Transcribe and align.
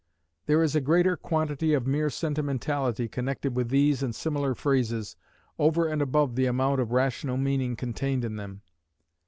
There 0.47 0.63
is 0.63 0.75
a 0.75 0.81
great 0.81 1.05
quantity 1.21 1.75
of 1.75 1.85
mere 1.85 2.09
sentimentality 2.09 3.07
connected 3.07 3.53
with 3.55 3.69
these 3.69 4.01
and 4.01 4.15
similar 4.15 4.55
phrases, 4.55 5.15
over 5.59 5.87
and 5.87 6.01
above 6.01 6.35
the 6.35 6.47
amount 6.47 6.81
of 6.81 6.91
rational 6.91 7.37
meaning 7.37 7.75
contained 7.75 8.25
in 8.25 8.35
them. 8.35 8.63